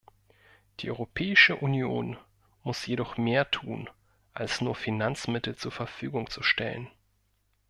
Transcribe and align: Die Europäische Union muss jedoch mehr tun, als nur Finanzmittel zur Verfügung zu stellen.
Die 0.79 0.89
Europäische 0.89 1.57
Union 1.57 2.17
muss 2.63 2.87
jedoch 2.87 3.17
mehr 3.17 3.51
tun, 3.51 3.87
als 4.33 4.59
nur 4.59 4.73
Finanzmittel 4.73 5.55
zur 5.57 5.71
Verfügung 5.71 6.27
zu 6.27 6.41
stellen. 6.41 6.89